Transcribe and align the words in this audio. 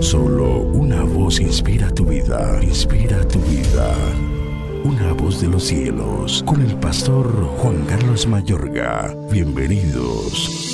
Solo 0.00 0.62
una 0.62 1.02
voz 1.04 1.40
inspira 1.40 1.88
tu 1.90 2.06
vida, 2.06 2.58
inspira 2.62 3.26
tu 3.28 3.38
vida. 3.40 3.94
Una 4.84 5.12
voz 5.12 5.40
de 5.40 5.48
los 5.48 5.64
cielos, 5.64 6.42
con 6.44 6.60
el 6.60 6.74
pastor 6.76 7.26
Juan 7.58 7.84
Carlos 7.86 8.26
Mayorga. 8.26 9.16
Bienvenidos. 9.30 10.64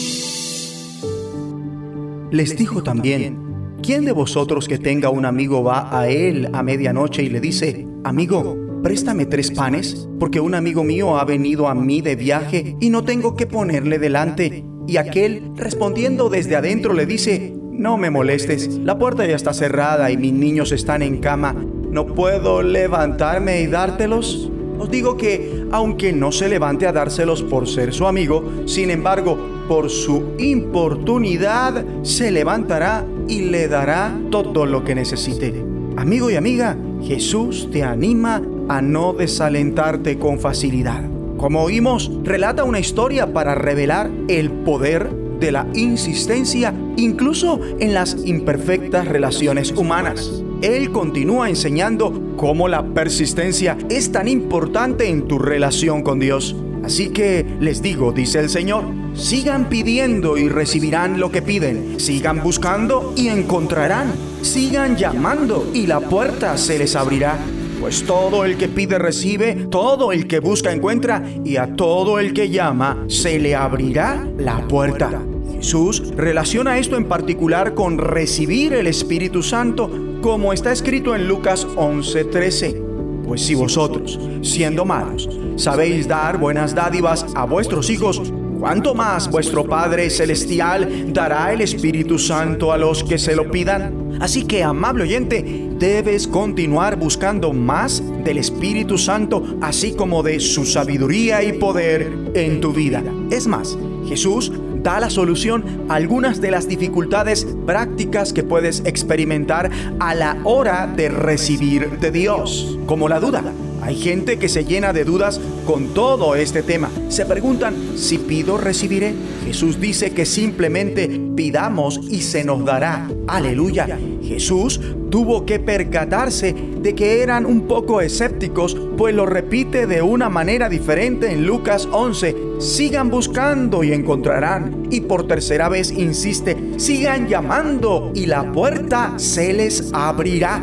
Les 2.30 2.56
dijo 2.56 2.82
también, 2.82 3.38
¿quién 3.82 4.06
de 4.06 4.12
vosotros 4.12 4.66
que 4.66 4.78
tenga 4.78 5.10
un 5.10 5.26
amigo 5.26 5.62
va 5.62 5.98
a 5.98 6.08
él 6.08 6.48
a 6.54 6.62
medianoche 6.62 7.22
y 7.22 7.28
le 7.28 7.40
dice, 7.40 7.86
amigo, 8.04 8.56
préstame 8.82 9.26
tres 9.26 9.50
panes, 9.50 10.08
porque 10.18 10.40
un 10.40 10.54
amigo 10.54 10.84
mío 10.84 11.18
ha 11.18 11.24
venido 11.26 11.68
a 11.68 11.74
mí 11.74 12.00
de 12.00 12.16
viaje 12.16 12.76
y 12.80 12.88
no 12.88 13.04
tengo 13.04 13.36
que 13.36 13.46
ponerle 13.46 13.98
delante? 13.98 14.64
Y 14.88 14.96
aquel, 14.96 15.52
respondiendo 15.54 16.30
desde 16.30 16.56
adentro, 16.56 16.94
le 16.94 17.06
dice, 17.06 17.61
no 17.72 17.96
me 17.96 18.10
molestes, 18.10 18.78
la 18.78 18.98
puerta 18.98 19.26
ya 19.26 19.34
está 19.34 19.52
cerrada 19.54 20.10
y 20.10 20.16
mis 20.16 20.32
niños 20.32 20.72
están 20.72 21.02
en 21.02 21.18
cama. 21.18 21.54
¿No 21.90 22.06
puedo 22.06 22.62
levantarme 22.62 23.62
y 23.62 23.66
dártelos? 23.66 24.50
Os 24.78 24.90
digo 24.90 25.16
que, 25.16 25.66
aunque 25.72 26.12
no 26.12 26.32
se 26.32 26.48
levante 26.48 26.86
a 26.86 26.92
dárselos 26.92 27.42
por 27.42 27.66
ser 27.66 27.92
su 27.92 28.06
amigo, 28.06 28.44
sin 28.66 28.90
embargo, 28.90 29.38
por 29.68 29.90
su 29.90 30.34
importunidad, 30.38 31.84
se 32.02 32.30
levantará 32.30 33.06
y 33.26 33.42
le 33.42 33.68
dará 33.68 34.18
todo 34.30 34.66
lo 34.66 34.84
que 34.84 34.94
necesite. 34.94 35.64
Amigo 35.96 36.30
y 36.30 36.36
amiga, 36.36 36.76
Jesús 37.02 37.68
te 37.72 37.82
anima 37.82 38.42
a 38.68 38.82
no 38.82 39.12
desalentarte 39.12 40.18
con 40.18 40.38
facilidad. 40.38 41.04
Como 41.36 41.62
oímos, 41.62 42.10
relata 42.22 42.64
una 42.64 42.78
historia 42.78 43.32
para 43.32 43.54
revelar 43.54 44.10
el 44.28 44.50
poder 44.50 45.10
de 45.42 45.52
la 45.52 45.66
insistencia 45.74 46.72
incluso 46.96 47.60
en 47.80 47.92
las 47.92 48.16
imperfectas 48.24 49.08
relaciones 49.08 49.72
humanas. 49.72 50.42
Él 50.62 50.92
continúa 50.92 51.48
enseñando 51.48 52.36
cómo 52.36 52.68
la 52.68 52.84
persistencia 52.94 53.76
es 53.90 54.12
tan 54.12 54.28
importante 54.28 55.08
en 55.08 55.26
tu 55.26 55.40
relación 55.40 56.02
con 56.02 56.20
Dios. 56.20 56.54
Así 56.84 57.08
que 57.08 57.44
les 57.58 57.82
digo, 57.82 58.12
dice 58.12 58.38
el 58.38 58.48
Señor, 58.48 58.84
sigan 59.14 59.68
pidiendo 59.68 60.38
y 60.38 60.48
recibirán 60.48 61.18
lo 61.18 61.32
que 61.32 61.42
piden, 61.42 61.98
sigan 61.98 62.40
buscando 62.40 63.12
y 63.16 63.26
encontrarán, 63.26 64.12
sigan 64.42 64.96
llamando 64.96 65.68
y 65.74 65.88
la 65.88 65.98
puerta 65.98 66.56
se 66.56 66.78
les 66.78 66.94
abrirá. 66.94 67.36
Pues 67.80 68.04
todo 68.04 68.44
el 68.44 68.56
que 68.56 68.68
pide 68.68 68.96
recibe, 68.96 69.66
todo 69.68 70.12
el 70.12 70.28
que 70.28 70.38
busca 70.38 70.70
encuentra, 70.70 71.24
y 71.44 71.56
a 71.56 71.74
todo 71.74 72.20
el 72.20 72.32
que 72.32 72.48
llama 72.48 73.06
se 73.08 73.40
le 73.40 73.56
abrirá 73.56 74.24
la 74.38 74.68
puerta. 74.68 75.20
Jesús 75.62 76.02
relaciona 76.16 76.76
esto 76.78 76.96
en 76.96 77.04
particular 77.04 77.74
con 77.74 77.96
recibir 77.96 78.72
el 78.72 78.88
Espíritu 78.88 79.44
Santo, 79.44 79.88
como 80.20 80.52
está 80.52 80.72
escrito 80.72 81.14
en 81.14 81.28
Lucas 81.28 81.68
11:13. 81.76 82.82
Pues 83.24 83.42
si 83.42 83.54
vosotros, 83.54 84.18
siendo 84.42 84.84
malos, 84.84 85.30
sabéis 85.54 86.08
dar 86.08 86.36
buenas 86.38 86.74
dádivas 86.74 87.24
a 87.36 87.44
vuestros 87.44 87.90
hijos, 87.90 88.20
¿cuánto 88.58 88.96
más 88.96 89.30
vuestro 89.30 89.64
Padre 89.64 90.10
Celestial 90.10 91.12
dará 91.12 91.52
el 91.52 91.60
Espíritu 91.60 92.18
Santo 92.18 92.72
a 92.72 92.76
los 92.76 93.04
que 93.04 93.16
se 93.16 93.36
lo 93.36 93.48
pidan? 93.48 94.18
Así 94.20 94.44
que, 94.44 94.64
amable 94.64 95.04
oyente, 95.04 95.70
debes 95.78 96.26
continuar 96.26 96.96
buscando 96.96 97.52
más 97.52 98.02
del 98.24 98.38
Espíritu 98.38 98.98
Santo, 98.98 99.44
así 99.60 99.92
como 99.92 100.24
de 100.24 100.40
su 100.40 100.64
sabiduría 100.64 101.44
y 101.44 101.52
poder 101.52 102.32
en 102.34 102.60
tu 102.60 102.72
vida. 102.72 103.04
Es 103.30 103.46
más, 103.46 103.78
Jesús 104.08 104.50
da 104.82 105.00
la 105.00 105.10
solución 105.10 105.84
a 105.88 105.94
algunas 105.94 106.40
de 106.40 106.50
las 106.50 106.68
dificultades 106.68 107.46
prácticas 107.66 108.32
que 108.32 108.42
puedes 108.42 108.82
experimentar 108.84 109.70
a 110.00 110.14
la 110.14 110.38
hora 110.44 110.86
de 110.86 111.08
recibir 111.08 111.98
de 111.98 112.10
Dios, 112.10 112.78
como 112.86 113.08
la 113.08 113.20
duda. 113.20 113.42
Hay 113.82 113.96
gente 113.96 114.38
que 114.38 114.48
se 114.48 114.64
llena 114.64 114.92
de 114.92 115.04
dudas 115.04 115.40
con 115.66 115.88
todo 115.88 116.36
este 116.36 116.62
tema. 116.62 116.88
Se 117.08 117.26
preguntan, 117.26 117.74
si 117.96 118.18
pido, 118.18 118.56
recibiré. 118.56 119.12
Jesús 119.44 119.80
dice 119.80 120.12
que 120.12 120.24
simplemente 120.24 121.08
pidamos 121.34 121.98
y 122.08 122.20
se 122.22 122.44
nos 122.44 122.64
dará. 122.64 123.08
Aleluya. 123.26 123.98
Jesús 124.22 124.80
tuvo 125.12 125.44
que 125.44 125.60
percatarse 125.60 126.54
de 126.54 126.94
que 126.94 127.22
eran 127.22 127.44
un 127.44 127.68
poco 127.68 128.00
escépticos, 128.00 128.74
pues 128.96 129.14
lo 129.14 129.26
repite 129.26 129.86
de 129.86 130.00
una 130.00 130.30
manera 130.30 130.70
diferente 130.70 131.30
en 131.30 131.46
Lucas 131.46 131.86
11. 131.92 132.34
Sigan 132.58 133.10
buscando 133.10 133.84
y 133.84 133.92
encontrarán. 133.92 134.88
Y 134.90 135.02
por 135.02 135.28
tercera 135.28 135.68
vez 135.68 135.92
insiste, 135.92 136.56
sigan 136.78 137.28
llamando 137.28 138.10
y 138.14 138.24
la 138.24 138.50
puerta 138.52 139.12
se 139.18 139.52
les 139.52 139.92
abrirá. 139.92 140.62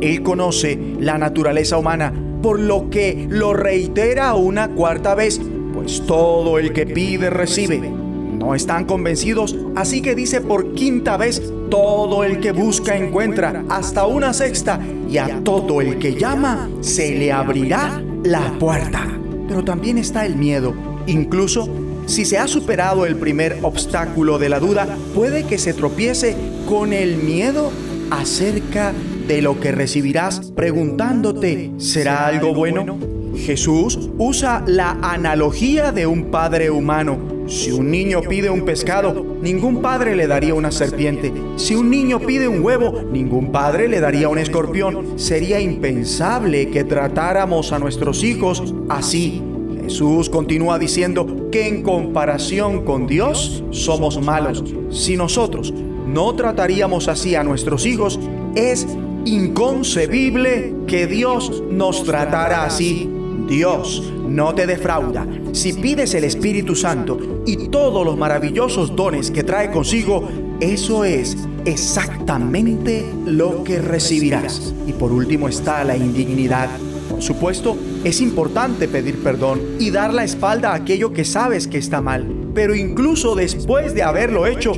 Él 0.00 0.22
conoce 0.22 0.78
la 0.98 1.18
naturaleza 1.18 1.76
humana 1.76 2.10
por 2.42 2.58
lo 2.58 2.88
que 2.88 3.26
lo 3.28 3.52
reitera 3.52 4.32
una 4.32 4.70
cuarta 4.70 5.14
vez, 5.14 5.38
pues 5.74 6.06
todo 6.06 6.58
el 6.58 6.72
que 6.72 6.86
pide 6.86 7.28
recibe. 7.28 7.99
No 8.40 8.54
están 8.54 8.86
convencidos, 8.86 9.54
así 9.76 10.00
que 10.00 10.14
dice 10.14 10.40
por 10.40 10.72
quinta 10.72 11.16
vez, 11.16 11.42
todo 11.70 12.24
el 12.24 12.40
que 12.40 12.52
busca 12.52 12.96
encuentra, 12.96 13.64
hasta 13.68 14.06
una 14.06 14.32
sexta, 14.32 14.80
y 15.08 15.18
a 15.18 15.44
todo 15.44 15.80
el 15.80 15.98
que 15.98 16.18
llama 16.18 16.68
se 16.80 17.14
le 17.14 17.30
abrirá 17.30 18.02
la 18.24 18.58
puerta. 18.58 19.06
Pero 19.46 19.62
también 19.62 19.98
está 19.98 20.24
el 20.24 20.36
miedo, 20.36 20.74
incluso 21.06 21.68
si 22.06 22.24
se 22.24 22.38
ha 22.38 22.48
superado 22.48 23.06
el 23.06 23.16
primer 23.16 23.58
obstáculo 23.62 24.38
de 24.38 24.48
la 24.48 24.58
duda, 24.58 24.96
puede 25.14 25.44
que 25.44 25.58
se 25.58 25.74
tropiece 25.74 26.34
con 26.66 26.92
el 26.92 27.18
miedo 27.18 27.70
acerca 28.10 28.92
de 29.28 29.42
lo 29.42 29.60
que 29.60 29.70
recibirás 29.70 30.50
preguntándote, 30.56 31.70
¿será 31.76 32.26
algo 32.26 32.52
bueno? 32.52 32.98
Jesús 33.36 34.10
usa 34.18 34.64
la 34.66 34.98
analogía 35.02 35.92
de 35.92 36.06
un 36.06 36.32
padre 36.32 36.70
humano. 36.70 37.29
Si 37.50 37.72
un 37.72 37.90
niño 37.90 38.20
pide 38.22 38.48
un 38.48 38.64
pescado, 38.64 39.26
ningún 39.42 39.82
padre 39.82 40.14
le 40.14 40.28
daría 40.28 40.54
una 40.54 40.70
serpiente. 40.70 41.32
Si 41.56 41.74
un 41.74 41.90
niño 41.90 42.20
pide 42.20 42.46
un 42.46 42.62
huevo, 42.62 43.02
ningún 43.10 43.50
padre 43.50 43.88
le 43.88 43.98
daría 43.98 44.28
un 44.28 44.38
escorpión. 44.38 45.18
Sería 45.18 45.58
impensable 45.58 46.70
que 46.70 46.84
tratáramos 46.84 47.72
a 47.72 47.80
nuestros 47.80 48.22
hijos 48.22 48.72
así. 48.88 49.42
Jesús 49.82 50.30
continúa 50.30 50.78
diciendo 50.78 51.48
que 51.50 51.66
en 51.66 51.82
comparación 51.82 52.84
con 52.84 53.08
Dios 53.08 53.64
somos 53.72 54.22
malos. 54.22 54.62
Si 54.92 55.16
nosotros 55.16 55.74
no 56.06 56.36
trataríamos 56.36 57.08
así 57.08 57.34
a 57.34 57.42
nuestros 57.42 57.84
hijos, 57.84 58.20
es 58.54 58.86
inconcebible 59.24 60.72
que 60.86 61.08
Dios 61.08 61.64
nos 61.68 62.04
tratara 62.04 62.64
así. 62.64 63.10
Dios 63.48 64.12
no 64.26 64.54
te 64.54 64.66
defrauda. 64.66 65.26
Si 65.52 65.72
pides 65.72 66.14
el 66.14 66.24
Espíritu 66.24 66.74
Santo 66.74 67.42
y 67.46 67.68
todos 67.68 68.04
los 68.04 68.16
maravillosos 68.16 68.94
dones 68.94 69.30
que 69.30 69.42
trae 69.42 69.70
consigo, 69.70 70.28
eso 70.60 71.04
es 71.04 71.36
exactamente 71.64 73.04
lo 73.26 73.64
que 73.64 73.80
recibirás. 73.80 74.74
Y 74.86 74.92
por 74.92 75.12
último 75.12 75.48
está 75.48 75.84
la 75.84 75.96
indignidad. 75.96 76.68
Por 77.08 77.22
supuesto, 77.22 77.76
es 78.04 78.20
importante 78.20 78.88
pedir 78.88 79.22
perdón 79.22 79.60
y 79.78 79.90
dar 79.90 80.14
la 80.14 80.24
espalda 80.24 80.72
a 80.72 80.76
aquello 80.76 81.12
que 81.12 81.24
sabes 81.24 81.66
que 81.66 81.78
está 81.78 82.00
mal. 82.00 82.26
Pero 82.54 82.74
incluso 82.74 83.34
después 83.34 83.94
de 83.94 84.02
haberlo 84.02 84.46
hecho, 84.46 84.72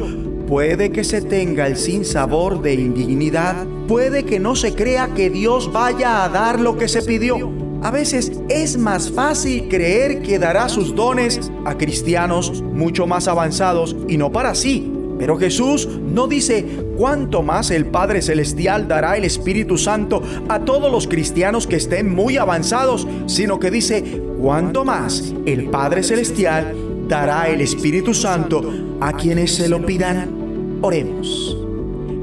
Puede 0.52 0.92
que 0.92 1.02
se 1.02 1.22
tenga 1.22 1.66
el 1.66 1.78
sinsabor 1.78 2.60
de 2.60 2.74
indignidad, 2.74 3.66
puede 3.88 4.24
que 4.24 4.38
no 4.38 4.54
se 4.54 4.74
crea 4.74 5.08
que 5.14 5.30
Dios 5.30 5.72
vaya 5.72 6.24
a 6.24 6.28
dar 6.28 6.60
lo 6.60 6.76
que 6.76 6.88
se 6.88 7.00
pidió. 7.00 7.50
A 7.82 7.90
veces 7.90 8.32
es 8.48 8.78
más 8.78 9.10
fácil 9.10 9.66
creer 9.68 10.22
que 10.22 10.38
dará 10.38 10.68
sus 10.68 10.94
dones 10.94 11.50
a 11.64 11.76
cristianos 11.76 12.62
mucho 12.62 13.08
más 13.08 13.26
avanzados 13.26 13.96
y 14.08 14.16
no 14.16 14.30
para 14.30 14.54
sí. 14.54 14.92
Pero 15.18 15.36
Jesús 15.36 15.88
no 15.88 16.28
dice 16.28 16.64
cuánto 16.96 17.42
más 17.42 17.72
el 17.72 17.86
Padre 17.86 18.22
Celestial 18.22 18.86
dará 18.86 19.16
el 19.16 19.24
Espíritu 19.24 19.78
Santo 19.78 20.22
a 20.48 20.60
todos 20.60 20.92
los 20.92 21.08
cristianos 21.08 21.66
que 21.66 21.76
estén 21.76 22.14
muy 22.14 22.36
avanzados, 22.36 23.06
sino 23.26 23.58
que 23.58 23.72
dice 23.72 24.22
cuánto 24.40 24.84
más 24.84 25.34
el 25.44 25.68
Padre 25.68 26.04
Celestial 26.04 26.74
dará 27.08 27.48
el 27.48 27.60
Espíritu 27.60 28.14
Santo 28.14 28.62
a 29.00 29.12
quienes 29.12 29.56
se 29.56 29.68
lo 29.68 29.84
pidan. 29.84 30.78
Oremos. 30.82 31.56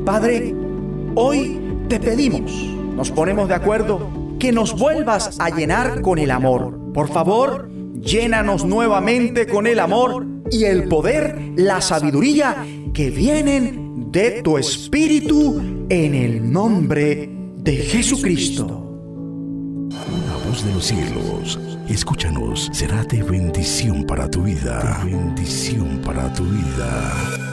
Padre, 0.06 0.56
hoy 1.16 1.60
te 1.89 2.00
pedimos, 2.00 2.51
nos 2.95 3.12
ponemos 3.12 3.48
de 3.50 3.56
acuerdo, 3.56 4.19
que 4.39 4.51
nos 4.51 4.77
vuelvas 4.77 5.39
a 5.39 5.50
llenar 5.50 6.01
con 6.01 6.18
el 6.18 6.31
amor. 6.31 6.94
Por 6.94 7.09
favor, 7.09 7.69
llénanos 8.00 8.65
nuevamente 8.65 9.45
con 9.45 9.68
el 9.68 9.80
amor 9.80 10.25
y 10.50 10.63
el 10.63 10.88
poder, 10.88 11.38
la 11.56 11.81
sabiduría 11.81 12.65
que 12.94 13.09
vienen 13.09 14.12
de 14.12 14.41
tu 14.41 14.57
Espíritu 14.57 15.86
en 15.89 16.15
el 16.15 16.51
nombre 16.51 17.30
de 17.57 17.75
Jesucristo. 17.77 18.86
La 19.89 20.50
voz 20.50 20.65
de 20.65 20.74
los 20.74 20.85
cielos, 20.85 21.59
escúchanos, 21.89 22.69
será 22.71 23.03
de 23.03 23.21
bendición 23.21 24.06
para 24.06 24.30
tu 24.30 24.44
vida. 24.44 25.01
bendición 25.06 26.01
para 26.03 26.33
tu 26.33 26.44
vida. 26.45 27.49